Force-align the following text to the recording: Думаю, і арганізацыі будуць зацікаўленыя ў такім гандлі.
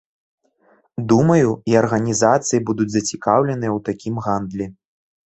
Думаю, 1.11 1.49
і 1.71 1.75
арганізацыі 1.81 2.59
будуць 2.69 2.87
зацікаўленыя 2.93 3.71
ў 3.77 3.83
такім 3.91 4.15
гандлі. 4.29 4.67